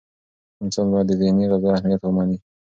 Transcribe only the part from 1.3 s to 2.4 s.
غذا اهمیت ومني.